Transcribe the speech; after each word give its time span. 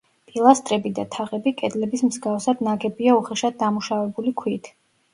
პილასტრები 0.29 0.91
და 0.99 1.05
თაღები 1.17 1.53
კედლების 1.61 2.05
მსგავსად 2.09 2.67
ნაგებია 2.71 3.21
უხეშად 3.23 3.63
დამუშავებული 3.65 4.39
ქვით. 4.45 4.77